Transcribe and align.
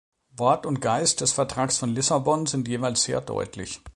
Wort 0.35 0.65
und 0.65 0.81
Geist 0.81 1.21
des 1.21 1.31
Vertrags 1.31 1.77
von 1.77 1.93
Lissabon 1.93 2.47
sind 2.47 2.67
jeweils 2.67 3.03
sehr 3.03 3.21
deutlich. 3.21 3.81